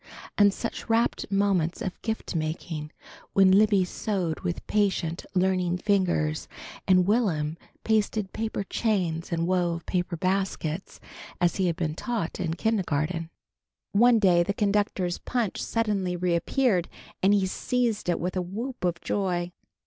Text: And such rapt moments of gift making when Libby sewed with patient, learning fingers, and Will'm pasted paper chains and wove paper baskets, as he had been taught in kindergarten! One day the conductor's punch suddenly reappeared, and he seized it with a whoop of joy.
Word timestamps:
And 0.35 0.51
such 0.51 0.89
rapt 0.89 1.31
moments 1.31 1.79
of 1.79 2.01
gift 2.01 2.33
making 2.33 2.91
when 3.33 3.51
Libby 3.51 3.85
sewed 3.85 4.39
with 4.39 4.65
patient, 4.65 5.27
learning 5.35 5.77
fingers, 5.77 6.47
and 6.87 7.05
Will'm 7.05 7.55
pasted 7.83 8.33
paper 8.33 8.63
chains 8.63 9.31
and 9.31 9.45
wove 9.45 9.85
paper 9.85 10.17
baskets, 10.17 10.99
as 11.39 11.57
he 11.57 11.67
had 11.67 11.75
been 11.75 11.93
taught 11.93 12.39
in 12.39 12.55
kindergarten! 12.55 13.29
One 13.91 14.17
day 14.17 14.41
the 14.41 14.55
conductor's 14.55 15.19
punch 15.19 15.61
suddenly 15.61 16.15
reappeared, 16.15 16.89
and 17.21 17.31
he 17.35 17.45
seized 17.45 18.09
it 18.09 18.19
with 18.19 18.35
a 18.35 18.41
whoop 18.41 18.83
of 18.83 19.01
joy. 19.01 19.51